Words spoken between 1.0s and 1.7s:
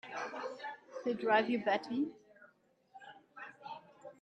He'll drive you